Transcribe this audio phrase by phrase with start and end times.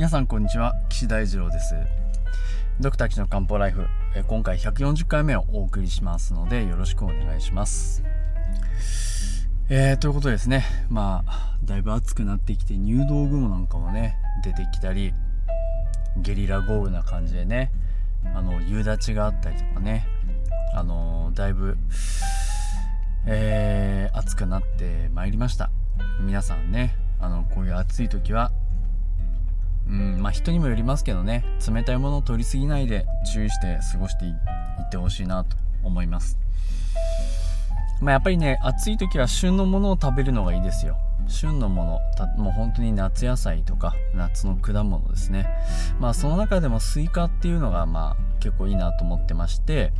[0.00, 1.74] 皆さんこんにちは岸大二郎です。
[2.80, 3.86] ドクター岸の漢方ライフ
[4.28, 8.02] 今回140回目をお送りしますのでよろしくお願いします。
[9.68, 15.12] えー、ということですねまあだいぶ暑くなってきて入道雲なんかもね出てきたり
[16.16, 17.70] ゲリラ豪雨な感じでね
[18.34, 20.08] あの夕立があったりとかね
[20.74, 21.76] あのだいぶ
[23.26, 25.70] えー、暑くなってまいりました。
[26.22, 28.50] 皆さんねあのこういう暑い時は
[29.90, 31.44] うんまあ人にもよりますけどね。
[31.68, 36.38] 冷たいものを取りすぎないで注意して過ごしていってほしいなと思います。
[38.00, 40.96] まあやっぱりね暑い時は旬のものを食べるのがいいですよ。
[41.26, 45.48] 旬のものもう本当に夏野菜とか夏の果物ですね。
[45.98, 49.92] まあその中でもスイカっていうのがまあ結構いいなと思ってまして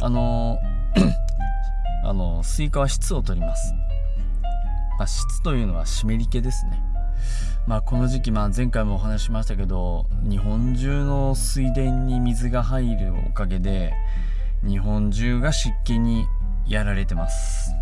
[0.00, 0.58] あの
[2.04, 3.74] あのスイカは質を取ります、
[4.98, 6.93] まあ、質というのは湿り気ですね。
[7.66, 13.94] まあ、この時期、まあ、前回もお話ししましたけど日本中の水田に水が入るおかげで
[14.62, 16.26] 日本中が湿気に
[16.66, 17.72] やられてます。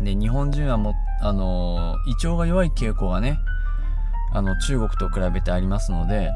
[0.00, 3.38] で日本人はもあの胃腸が弱い傾向がね
[4.32, 6.30] あの中国と比べてありますので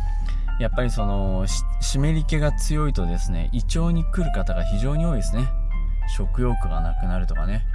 [0.58, 1.46] やっぱりその
[1.80, 5.46] 湿り気が強いとですね胃腸に来る方が非常に多いですね。
[6.16, 7.66] 食欲がなくなるとかね。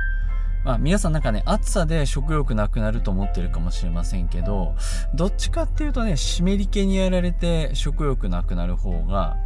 [0.63, 4.75] まあ、皆さんなんかね、暑さで食欲なくなると思ってるかもしれませんけど、
[5.13, 9.37] どっちかっていうとね、湿り気にやられて食欲なくなる方が、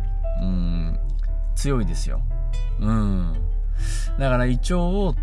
[0.42, 1.00] うん、
[1.56, 2.22] 強いですよ。
[2.80, 3.34] うん。
[4.20, 5.16] だから胃腸を、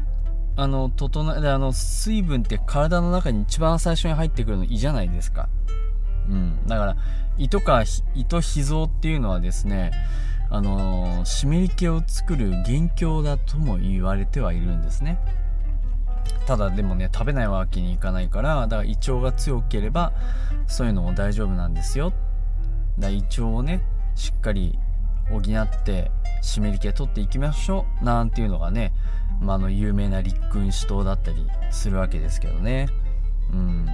[0.56, 5.48] あの、整え、あの、水分って体の中に一番最初に入ってくるの胃じゃないですか。
[6.28, 6.66] うん。
[6.66, 6.96] だから、
[7.38, 7.84] 胃とか、
[8.14, 9.92] 胃と脾臓っていうのはですね、
[10.50, 15.18] あの湿り気を作る元凶だとも言われてはいるんですね。
[16.47, 20.12] ただでもね食べないわけにいかないからだから胃腸が強ければ
[20.67, 22.12] そういうのも大丈夫なんですよ。
[22.98, 23.83] だ胃腸をね
[24.14, 24.79] しっかり
[25.30, 26.11] 補って
[26.42, 28.92] 湿り気取っていきましょうなんていうのがね、
[29.40, 32.89] まあ、の有名な立君主党だったりするわけですけどね。
[33.51, 33.86] うん。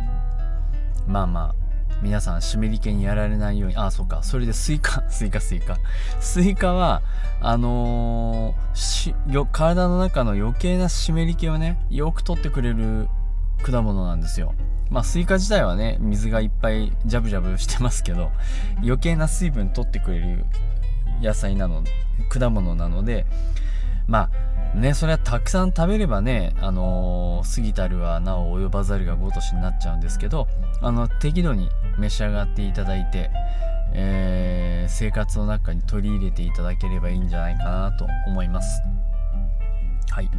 [1.06, 1.69] まあまあ。
[2.02, 3.76] 皆さん湿り気にやられないように。
[3.76, 4.22] あそうか。
[4.22, 5.02] それでスイカ。
[5.10, 5.78] スイカスイカ。
[6.20, 7.02] スイカは
[7.40, 13.08] あのー、体の中の余計な湿り気をねよく取ってくれる
[13.62, 14.54] 果物なんですよ。
[14.90, 18.32] まあスイカ自体はね水がいっぱいジャブジャブしてますけど
[18.82, 20.44] 余計な水分取ってくれる
[21.22, 21.84] 野菜なの
[22.28, 23.24] 果物なので
[24.08, 30.46] まあね、それはたくさん食べればね、あのー、過ぎたるはなお及ばざるがごとしになっちゃうんですけど、
[30.80, 33.30] あの、適度に召し上がっていただいて、
[33.92, 38.82] えー、生活の中に取り入れていただければいいんじゃないかなと思います。
[40.10, 40.30] はい。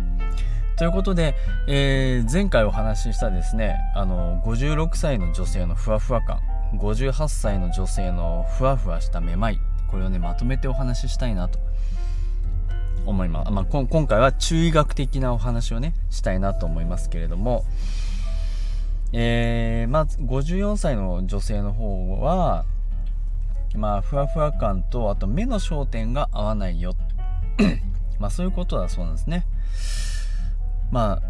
[0.77, 1.35] ということで、
[1.67, 6.39] えー、前回お話ししたですね、あの、56歳の女性のふわふわ感、
[6.75, 9.59] 58歳の女性のふわふわしためまい、
[9.89, 11.59] これをね、まとめてお話ししたいなと
[13.05, 13.51] 思います。
[13.51, 17.65] まあ、今回は中医学的なお話をね、したいなと思いますけれども、
[19.13, 22.65] えー、まず54歳の女性の方は、
[23.75, 26.95] まあ、ふわふわ感と、あと目の焦点が合わないよ。
[28.19, 29.45] まあ、そういうことだそうなんですね。
[30.91, 31.21] まあ、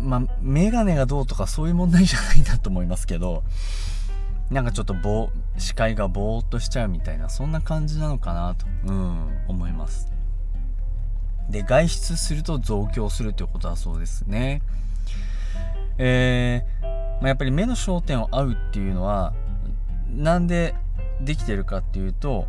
[0.00, 3.42] まあ、メガネがどうとかそういう問題じゃないんだと思いますけど、
[4.50, 10.15] なんかちょっとぼ視界がぼーっとしちゃうみたいな、そんな感じなのかなと、うん、思います。
[11.50, 14.62] で、外出すると増強するということだそうですね。
[15.98, 16.84] えー、
[17.20, 19.32] まあ、やっぱり目の焦点を合うっていうのは、
[20.14, 20.74] なんで
[21.20, 22.46] できてるかっていうと、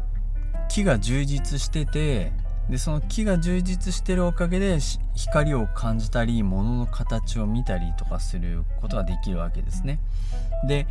[0.70, 2.32] 木が充実してて、
[2.70, 4.80] で、その木が充実してるおかげで
[5.16, 10.00] 光を感じたり、物の形を見たりとかすることができるわけですね。
[10.68, 10.86] で、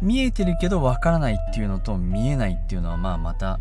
[0.00, 3.60] 見えてるけどわからないっていうのと見えないっていうのはまあまた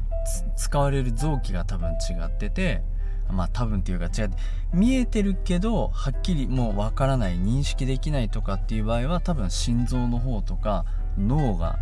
[0.55, 2.81] 使われる臓器が多分違ってて、
[3.31, 4.29] まあ多分っていうか違って
[4.73, 10.85] 見えてるけどはっきりもうわからない認識できないとかっていう場合は多分心臓の方とか
[11.17, 11.79] 脳が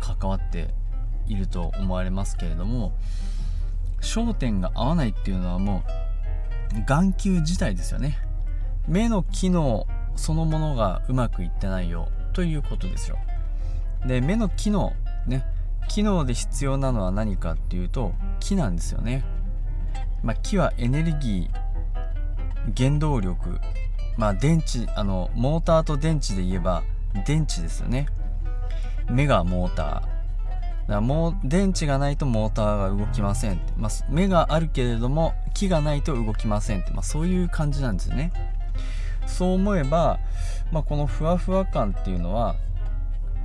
[0.00, 0.68] 関わって
[1.26, 2.92] いると思われますけれども
[4.00, 5.82] 焦点が合わないっていうのはも
[6.76, 8.18] う眼球自体ですよね。
[8.86, 9.86] 目の機能
[10.16, 13.18] そのものがうまくいってないよということですよ。
[14.06, 14.92] で目の機能
[15.26, 15.44] ね
[15.88, 19.24] 機能で必要なのは何かっていうと木なんですよね。
[20.22, 23.58] まあ、木はエネルギー原動力。
[24.16, 26.82] まあ電池あのモーターと電池で言えば
[27.24, 28.08] 電池ですよね。
[29.08, 30.88] 目がモーター。
[30.88, 38.32] だもう電池がないとモーターが動きませんって、まあ、目があるけれども木がないと動きませんって、まあ、そういう感じなんですよね。
[39.26, 40.18] そう思えば、
[40.72, 42.56] まあ、このふわふわ感っていうのは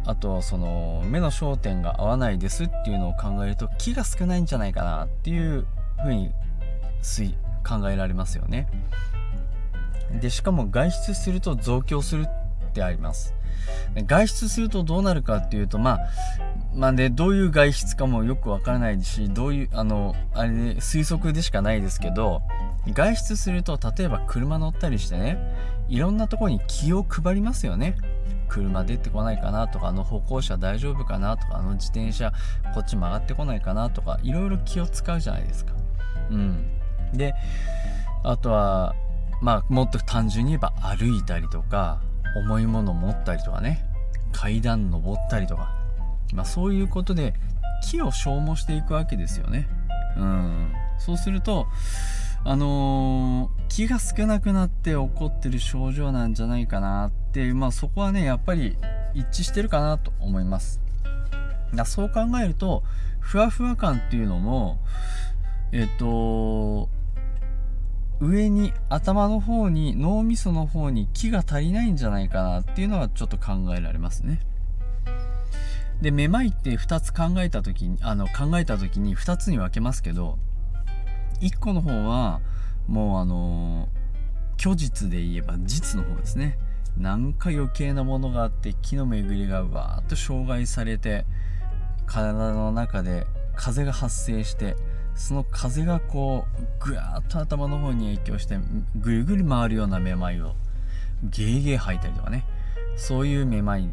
[0.06, 5.66] あとその目の焦点が合わないですっていうのを考えると気が少ないんじゃないかなっていう
[6.02, 6.31] ふうに
[7.67, 8.67] 考えられますよね。
[10.21, 13.33] でしかも外出すると増強するってあります。
[14.07, 16.00] 外出するとどうなるかっていうとまあ
[16.75, 22.41] まあねどういう外出かもよくわからないしどういうあのあれで推測でしかないですけど
[22.88, 25.38] 外出すると例えば車乗ったりしてね
[25.88, 27.95] いろんなとこに気を配りますよね。
[28.50, 32.31] 車出てこないかなとかあの歩行者大丈夫かなとかあの自転車
[32.75, 35.73] こっち曲がってこないかなとかいろいろ気を使うじゃないですか。
[36.29, 36.63] うん、
[37.13, 37.33] で
[38.24, 38.95] あとは
[39.42, 42.01] まあもっと単純に言えば歩いたりとか
[42.36, 43.86] 重いものを持ったりとかね
[44.31, 45.71] 階段登ったりとか、
[46.33, 47.33] まあ、そういうことで
[47.89, 49.68] 気を消耗していくわけですよね。
[50.18, 51.68] うん、そうすると
[52.45, 58.75] あのー、気が少なくなって起こってる症状なんじゃないかなって、まあ、そこはねやっぱり
[59.13, 60.81] 一致してるかなと思います
[61.74, 62.83] だそう考えると
[63.19, 64.77] ふわふわ感っていうのも
[65.71, 66.89] えっ、と
[68.24, 74.40] 上に頭の方に脳みその方に気が足りないんじゃないかなっていうのはちょっと考えられますね。
[76.02, 80.38] でめまいって2つ考えた時にあの考えた時に2つに分けますけど
[81.42, 82.42] 1個の方は
[82.88, 83.90] もうあの
[84.58, 86.58] 虚実で言えば実の方ですね。
[86.98, 91.25] なんか余計なものがあって気の巡りがわーっと障害されて
[92.06, 93.25] 体の中で
[93.56, 94.75] 風が発生して
[95.15, 96.45] その風がこ
[96.81, 98.57] うぐわーっと頭の方に影響して
[98.95, 100.56] ぐるぐる回るようなめまいを
[101.24, 102.45] ゲーゲー吐いたりとかね。
[102.95, 103.89] そういうめまい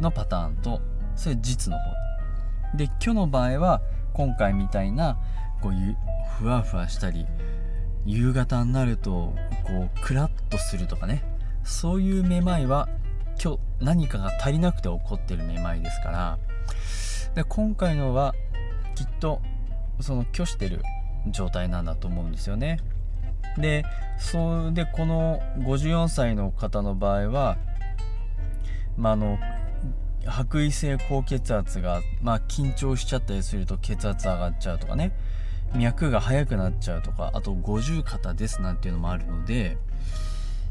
[0.00, 0.80] のパターンと
[1.16, 2.76] それ実の方。
[2.76, 5.18] で今日の場合は今回みたいな
[5.60, 5.96] こういう
[6.38, 7.26] ふわふわしたり
[8.06, 9.34] 夕方になると
[9.64, 11.24] こうクラッとするとかね。
[11.64, 12.88] そういうめまいは
[13.42, 16.38] 今日何かが足りなくて起こってるめまいですから。
[17.34, 18.34] で今回のは
[18.94, 19.40] きっと
[20.02, 20.82] その虚してる
[21.30, 22.80] 状態なんだと思うんですよね。
[23.58, 23.84] で
[24.18, 27.58] それでこの54歳の方の場合は
[29.00, 29.38] まあ、あの
[30.26, 35.12] 白衣性高血圧が、まあ、緊張しちゃったりすると血圧上がっちゃうとかね。
[35.74, 39.78] 脈が速くなっちゃうとかあと五十肩ですなんていうのもあるので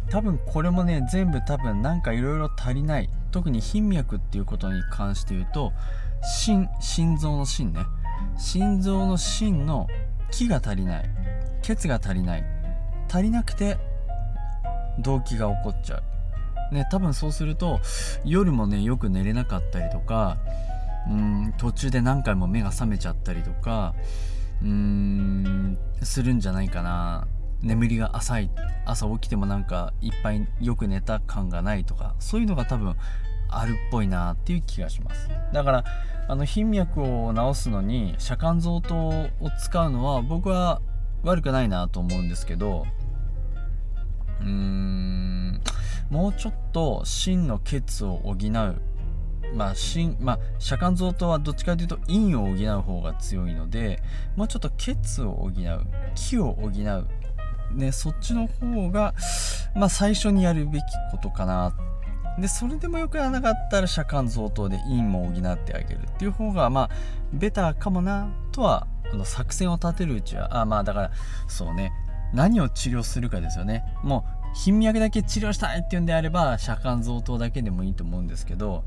[0.09, 3.09] 多分これもね全部多分なんかいろいろ足りない。
[3.31, 5.71] 特に頻脈っていうことに関して言うと
[6.21, 7.85] 心心臓の心ね。
[8.39, 9.88] 心臓の心の
[10.31, 11.09] 気が足りない
[11.62, 12.44] 血が足りない
[13.12, 13.77] 足りなくて
[15.00, 15.97] 動悸が起こっちゃ
[16.71, 16.74] う。
[16.74, 17.80] ね多分そうすると
[18.24, 20.38] 夜もねよく寝れなかったりとか
[21.09, 23.94] うん途中で何回も目が覚めちゃったりとか
[24.62, 27.27] うーんするんじゃないかな。
[27.62, 28.51] 眠りが浅い
[28.86, 32.95] 朝起きてもなんかいっぱいよく寝た感がないとかそういうのが多分
[33.50, 35.30] あるっぽいなっていう気がします。
[35.54, 35.84] だから
[36.28, 39.30] あの頻脈を治すのに遮間臓糖を
[39.60, 40.81] 使うのは僕は
[41.24, 42.86] 悪くないなと思うんですけど
[44.42, 45.62] うーん
[46.10, 48.81] もうちょっと真の血を補う。
[49.56, 54.00] まあ、心まあ、遮間臓とはどっちかというと陰を補う方が強いので
[54.36, 55.54] もうちょっと血を補う。
[56.13, 59.15] 気を補う、ね、そっちの方が、
[59.75, 61.74] まあ、最初にやるべきことかな
[62.39, 66.89] でそれでもよくやらなかったら遮間臓等で陰も補ってあげるっていう方がまあ
[67.34, 71.12] ベターかもなとはあの作戦を立てるうちはあまあだから
[71.48, 71.91] そうね。
[72.31, 73.84] 何を治療するかですよね。
[74.03, 78.84] もう頻脈だけ治療したいっていうんであれば遮間臓等だけでもいいと思うんですけど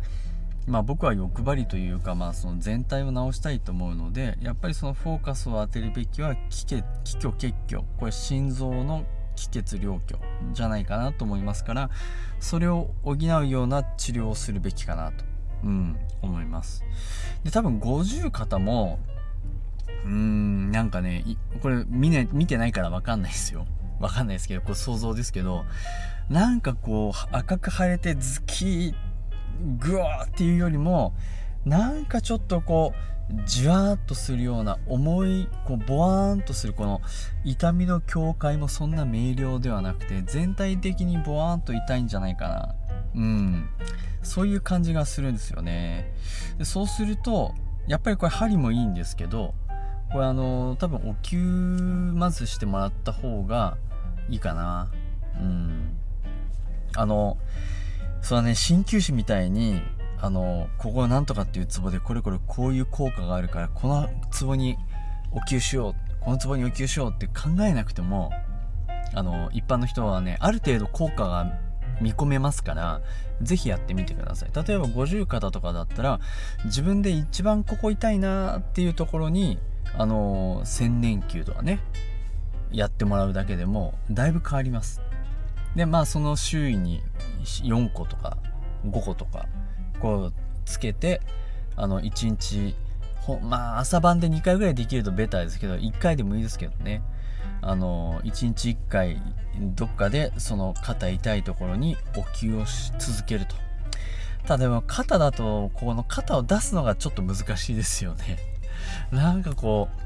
[0.66, 6.82] まあ、僕は欲張りというか、まあ、その全体を直したいと思うのでやっぱりそのフォーカスを当てるべきは気虚
[7.36, 7.82] 血虚。
[7.98, 9.04] これ心臓の
[9.36, 10.18] 気血両虚
[10.52, 11.90] じゃないかなと思いますから
[12.40, 15.24] それを補うような治療をするべきかなと、
[15.64, 16.84] うん、思います。
[17.44, 18.98] で多分50方も
[20.04, 21.24] うーんなんかね
[21.60, 23.66] これ見,、ね、見てないから分かんないですよ。
[24.00, 25.64] 分かんないですけどこれ想像ですけど
[26.28, 28.94] なんかこう赤く腫れてズキー
[29.78, 31.14] グワーっていうよりも
[31.64, 33.11] なんかちょっとこう
[33.46, 37.00] じわーっとするような重いこうボワーンとするこの
[37.44, 42.74] 痛みの境界もそんな明瞭ではなくて全体的にボワーンと痛いんじゃないかな。
[43.14, 43.68] うん。
[44.22, 46.14] そういう感じがするんですよね。
[46.58, 47.54] でそうすると
[47.86, 49.54] やっぱりこれ針もいいんですけど
[50.12, 53.76] これあの多分お灸まずしてもらった方が
[54.28, 54.90] いいかな。
[55.40, 55.96] うん。
[56.94, 57.38] あの
[58.20, 59.82] それはね鍼灸師みたいに
[60.22, 64.78] あのここなんとかっていうツボでこれこれこういう効果があるからこのツボに
[65.32, 68.30] お灸しようこのツボにお灸しようって考えなくても
[69.14, 71.52] あの一般の人はねある程度効果が
[72.00, 73.00] 見込めますから
[73.42, 74.50] 是非やってみてください。
[74.54, 76.20] 例えば五十肩とかだったら
[76.64, 79.58] 自分で一番ここ痛いなっていうところに
[79.98, 81.80] あの千年球とかね
[82.70, 85.02] やってもらうだけでもだいぶ変わります。
[85.74, 87.02] でまあその周囲に
[87.42, 88.36] 4個とか
[88.86, 89.46] 5個とか
[90.02, 90.32] こう
[90.66, 91.20] つけて
[91.76, 92.74] あの1日
[93.40, 97.02] まあ朝晩で2回ぐらいできるとベターですけど1回でもいいですけどね。
[97.64, 99.22] あの1日1回
[99.56, 103.54] どっかでその肩痛いところにお灸をし続けると。
[104.44, 108.38] ただでも肩だとこの肩を出すのがちょっと難しいですよね。
[109.12, 110.00] なんかこう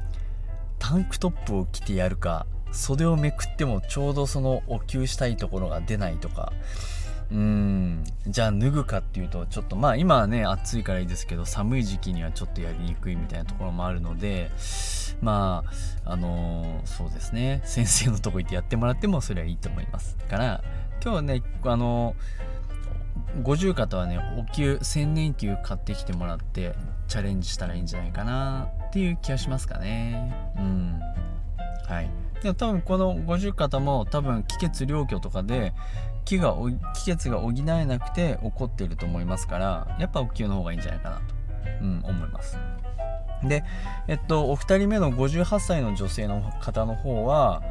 [0.77, 6.53] タンクトップを着てやるか袖をめくってもちょうどそのお灸したいところが出ないとか
[7.31, 8.03] うん。
[8.27, 14.51] じゃあ脱ぐかっていうとちょっとまあ今はね暑いからいいですけど寒い時期にはちょっとやりにくいみたいなところもあるので
[15.21, 15.63] ま
[16.05, 17.61] ああのー、そうですね。
[17.65, 20.63] 先生のとこ行ってやってもらってもそれはいいと思いますから。
[21.01, 26.73] 今日はねあのー、五十肩はねお灸千年灸買ってきてもらって
[27.07, 30.33] チャレンジしたらいいんじゃないかなっていう気がしますかね。
[30.57, 30.99] うん。
[31.87, 32.09] はい。
[32.43, 35.73] で多分この五十肩も多分気血両虚とかで
[36.25, 36.55] 気が
[36.95, 41.23] 気血が補えなくて起こっていると思いますからやっぱお灸の方がいいんじゃないかなと、
[41.81, 42.57] うん、思います。
[43.43, 43.63] で
[44.07, 47.61] えっとお二人目の58歳の女性の方の方は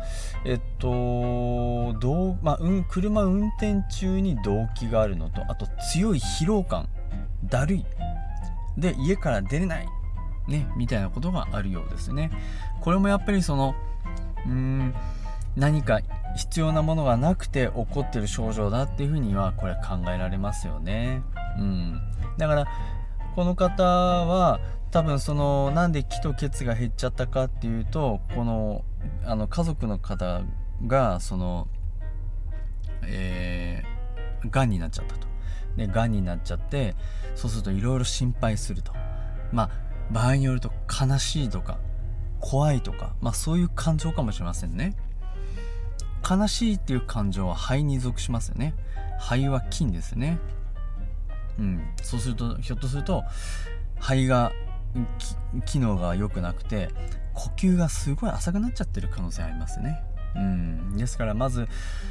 [0.44, 0.88] えっと
[1.98, 6.88] どう、まあ、うん、車運転中に動悸があるのとあと強い疲労感
[7.44, 7.84] だるい
[8.78, 9.88] で家から出れない
[10.48, 12.30] ねみたいなことがあるようですね。
[12.80, 13.74] これもやっぱりその
[14.46, 14.94] うーん
[15.56, 16.00] 何か
[16.36, 21.22] 必要なものがなくて起こってる症状だっていうふうにはこれ考えられますよね。
[21.58, 22.00] うん、
[22.36, 22.66] だから
[23.34, 24.60] この方は
[24.90, 28.84] 多分そのなんで気と血が減っちゃったかっていうとこの
[29.24, 30.42] あの家族の方
[30.86, 31.68] がその
[33.02, 35.26] えー、がんになっちゃったと。
[35.76, 36.94] でがんになっちゃって
[37.34, 38.92] そうするといろいろ心配すると。
[39.52, 39.70] まあ
[40.10, 41.78] 場合によると悲しいとか
[42.48, 44.94] 怖いとか、まあ、そういう感情かもしれませんね。
[46.28, 48.72] 悲しいっていう感情は肺に属しますよね。
[49.18, 50.38] 肺は菌ですね。
[51.58, 51.82] うん。
[52.02, 53.24] そうするとひょっとすると
[53.98, 54.52] 肺が
[55.64, 56.90] 機能が良くなくて
[57.34, 60.00] 呼吸がすごい浅くなっちゃってる可能性ありますね。
[60.36, 60.96] うん。
[60.96, 61.66] ですからまず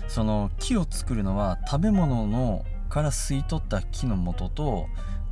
[0.10, 4.88] その木を作るのは食べ物のから吸い取った木の元と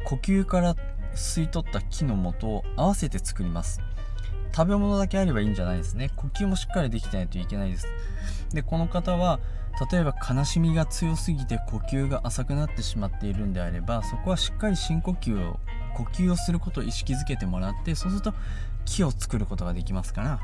[0.05, 0.75] 呼吸から
[1.13, 3.81] 吸い取った木の元を合わせて作ります。
[4.55, 6.11] 食べ物だけあればいいんじゃないですね。
[6.15, 7.87] 呼吸もしっかりできてないといけないです。
[8.53, 9.39] でこの方は
[9.91, 15.59] 例えば悲しみが強すぎて呼吸が浅くなってしまっているんであればそこはしっかり深呼吸を
[15.95, 18.33] 呼吸をすることを意識づけてもらってそうすると
[18.85, 20.39] 木を作ることができますから。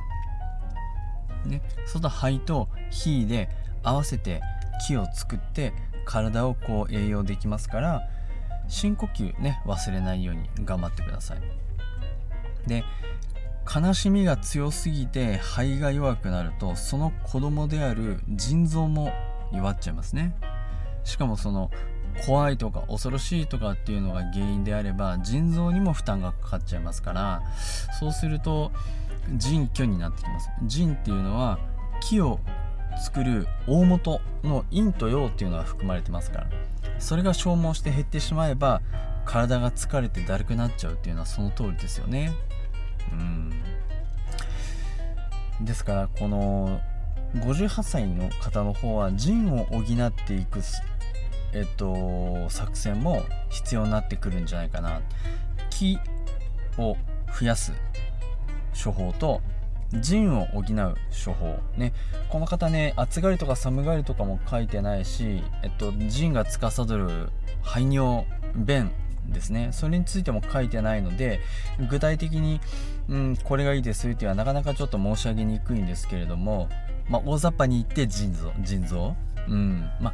[1.45, 1.61] ね。
[1.77, 3.49] そうすると肺と火で
[3.83, 4.41] 合わせて
[4.87, 5.73] 木を作って
[6.05, 8.01] 体をこう栄養できますから
[8.67, 11.41] 深呼吸ね忘れないように頑張ってください。
[12.65, 12.83] で
[13.73, 19.13] 悲しみが強すぎて肺が弱くなるとその子供である腎臓も
[19.53, 20.35] 弱っちゃいますね。
[21.03, 21.69] しかもその
[22.25, 27.43] 怖いとか恐ろしいとかっていうのが原因であれば腎臓にも負担がかかっちゃいますから
[27.99, 28.71] そうすると
[29.37, 30.49] 腎虚になってきます。
[30.65, 31.59] 腎っていうのは
[32.01, 32.39] 木を
[32.99, 36.47] 作る大元の陰と陽っていうのが含まれてますから
[36.97, 38.81] それが消耗して減ってしまえば
[39.25, 42.33] 体が疲れてだるくなっちゃうっていうのはその通りですよね。
[43.11, 43.15] う
[45.63, 45.65] ん。
[45.65, 46.79] ですからこの
[47.35, 50.61] 58歳の方の方は腎を補っていく
[51.53, 55.01] えっと作戦も必要になってくるんじゃないかな。
[55.69, 55.97] 気
[56.77, 56.97] を
[57.39, 57.73] 増やす
[58.83, 59.41] 処方と
[59.93, 61.59] 腎を補う処方。
[61.77, 61.93] ね。
[62.29, 67.29] この方ね暑がりとか寒がりとかも書いてないし、えっと、腎が司る
[67.61, 68.25] 排尿
[68.55, 68.91] 便
[69.31, 69.69] ですね。
[69.71, 71.39] それについても書いてないので
[71.89, 72.61] 具体的に、
[73.07, 76.69] うん、これがいいですっていうのはなかなかちょっと申し上げにくいんですけれども、
[77.09, 79.15] まあ、大雑把に言って腎臓腎臓。
[79.47, 79.89] うん。
[79.99, 80.13] まあ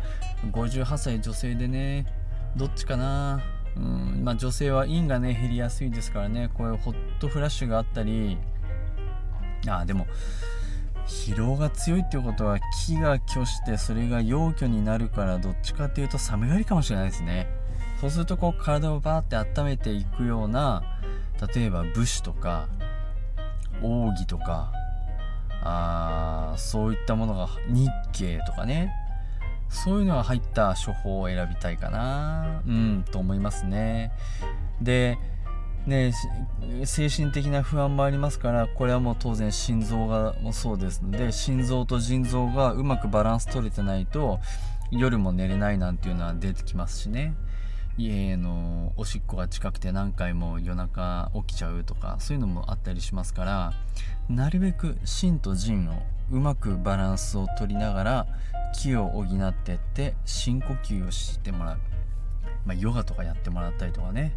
[0.51, 2.05] 58歳女性でね
[2.55, 3.41] どっちかな。
[3.75, 4.21] うん。
[4.23, 6.49] まあ、女性は陰がね減りやすいですからね。
[6.53, 8.37] こういうホットフラッシュがあったり。
[9.67, 10.05] あでも
[11.07, 17.47] 疲労が強いっていうことは気が虚してそれが陽虚になるからどっちかっていうと寒がりかもしれないですね。
[18.01, 20.83] そうするとこう体をバーって温めていくような
[21.53, 22.67] 例えば武士とか
[23.81, 24.71] 奥義とか
[25.61, 28.93] あそういったものが日経とかね。
[29.67, 32.61] そういうのが入った処方を選びたいかな。
[32.67, 34.11] うんと思いますね。
[34.81, 35.17] で
[35.85, 36.13] ね
[36.85, 44.39] 精神的な不安もありますからこれはもう当然心臓がもそうですので心臓と腎臓がうまくバランス取れてないと
[44.91, 47.33] 夜も寝れないなんていうのは出てきますしね。
[47.97, 53.73] 家のおしっこが近くて何回も夜中起きちゃうとかそういうのもあったりしますから
[54.29, 58.27] なるべく心と腎をうまくバランスを取りながら
[58.73, 61.77] 気を補ってって深呼吸をしてもらう、
[62.65, 64.33] まあ、ヨガとかやってもらったりとかね。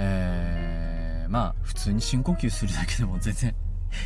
[0.00, 3.54] えー、まあ普通に深呼吸するだけでも全然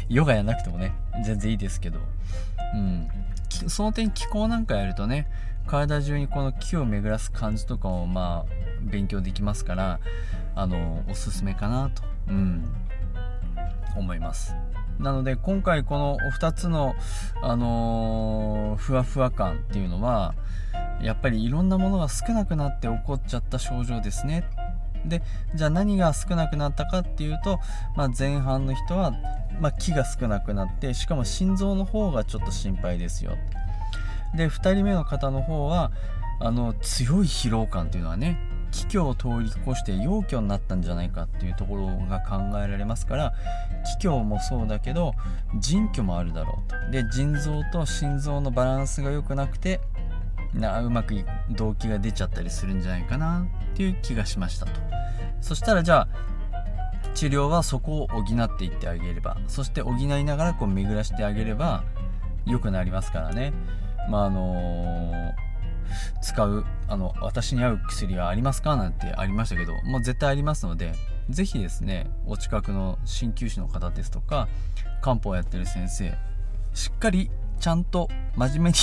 [0.09, 1.99] ヨガやなくてもね全然いいですけど。
[2.74, 3.08] うん。
[3.68, 5.26] その点気候なんかやるとね
[5.66, 8.52] 体中にこの気を巡らす感じとかをまあ
[8.82, 10.00] 勉強できますから
[10.54, 12.64] あのおすすめかなと、うん、
[13.96, 14.56] 思います。
[14.98, 16.94] なので今回このお2つの、
[17.42, 20.34] あのー、ふわふわ感っていうのは
[21.00, 24.44] やっぱりいろんなものが少なくなって起こっちゃった症状ですね。
[25.04, 25.23] で
[25.54, 27.61] じゃあ何が少なくなったかっていうと、
[27.97, 29.12] まあ、前半の人は、
[29.61, 33.37] まあ、気が少なくなってしかも心臓の方がちょっと心配ですよ。
[34.35, 35.92] で2人目の方の方は
[36.40, 38.38] あの強い疲労感っていうのはね
[38.73, 43.35] 気虚を通り越して陽虚になったんじゃないかっていうところが考えられますから
[44.00, 45.14] 気虚もそうだけど
[45.61, 46.90] 腎虚もあるだろうと。
[46.90, 49.80] で腎臓と心臓のバランスが良くなくて
[50.54, 54.73] なうまく動機が出ちゃったりするんじゃないかなっていう気がしましたと。
[55.40, 56.09] そしたらじゃあ
[57.14, 61.85] 治療はそこを補っていってあげればそして補いながらこう巡らしてあげれば
[62.47, 63.52] 良くなりますからね。
[64.09, 65.32] まああの
[66.23, 70.92] 使うあの私に合う薬はありますかなんてありましたけどもう絶対ありますので
[71.28, 74.49] 是非ですねお近くの鍼灸師の方ですとか
[75.00, 76.14] 漢方をやってる先生
[76.75, 77.30] しっかり
[77.62, 78.75] ちゃんと真面目に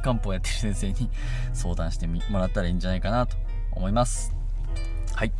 [0.00, 1.10] 漢方やってる先生に
[1.52, 3.36] 相談してもらったらいいんじゃないかなと
[3.72, 4.32] 思います。
[5.12, 5.32] はい。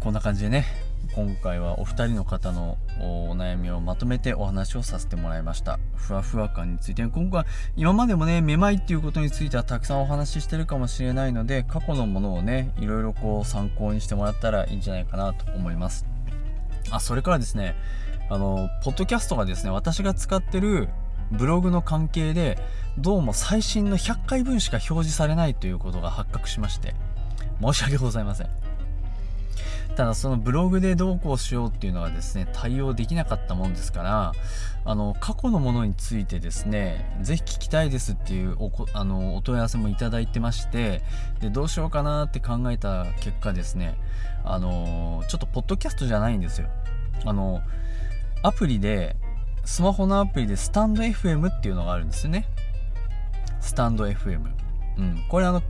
[0.00, 0.64] こんな感じでね
[1.14, 5.78] 今回はお二人の方のお悩みをまとめてお話をさせてもらいました。
[5.96, 7.44] ふわふわ感について今回
[7.76, 16.06] 今までもねめまいっていうことについてはたくさんお話ししてるかもしれないので過去のものをねいろいろこう参考にしてもらったらいいんじゃないかなと思います。
[16.90, 17.76] あそれからですね
[18.30, 20.88] あのポッドキャストがですね私が使ってる
[21.30, 22.58] ブログの関係で
[22.96, 26.94] どうも最新の100回分しか表示されないということが発覚しまして
[27.60, 28.48] 申し訳ございません。
[29.98, 34.32] ただそのブログでどうこうしようっていうのはですね対応できなかったもんですから
[34.84, 41.02] あの過去のものについてですね是非聞きたいですっていうおあのお問い合わせもいただいてまして
[41.40, 43.96] でどうしようかなって考えた結果ですね
[44.44, 46.68] あのちょっとポッドキャストじゃないんですよ。
[47.24, 47.60] あの
[48.44, 49.16] アプリで
[49.68, 52.48] スマホのアプリでスタンド FM っていうのがあるんですよね。
[53.60, 54.40] スタンド FM
[54.96, 55.22] うん。
[55.28, 55.62] これあの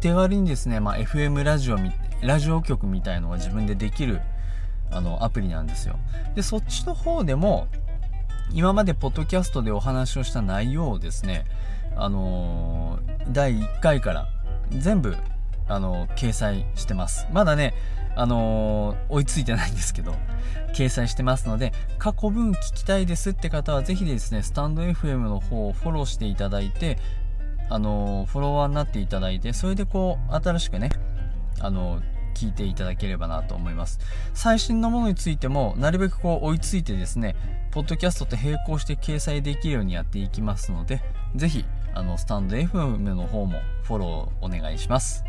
[0.00, 4.22] 手軽にですね、まあ、FM ラジオみラジオ局みたいのが自分でできる
[4.90, 5.98] あのアプリなんですよ。
[6.34, 7.68] でそっちの方でも
[8.50, 11.44] 今までポッドキャストでお話をした内容をですね
[11.96, 14.28] あのー、第1回から
[14.70, 15.16] 全部
[15.68, 17.26] あのー、掲載してます。
[17.30, 17.74] まだね
[18.16, 20.14] あのー、追いついてないんですけど
[20.74, 26.98] 掲載してますので過去分聞きたいですって方は是非ですねスタンド FM の方をフォローしていただいて
[27.70, 30.90] あのフォロワーになっていただいてそれでこう新しくね
[31.60, 32.02] あの
[32.34, 34.00] 聞いていただければなと思います。
[34.34, 37.36] 最新のものについてもなるべくこう追いついてですね
[37.70, 41.00] ポッドキャストと並行して掲載できるようにやっていきますので
[41.36, 45.24] 是非あのスタンド FM の方もフォローお願いします。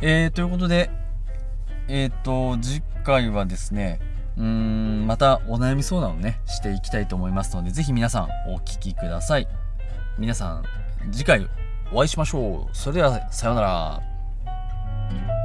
[0.00, 0.90] えー、ということで
[1.90, 4.00] えっ、ー、と次回はですね
[4.36, 9.48] うーんまたお悩み相談をねしていきたいと思いますので是非皆さんお聞きください。
[10.18, 10.64] 皆さん
[11.10, 11.48] 次回
[11.92, 12.76] お会いしましょう。
[12.76, 15.39] それではさようなら。